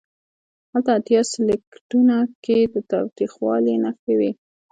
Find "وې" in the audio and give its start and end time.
4.19-4.31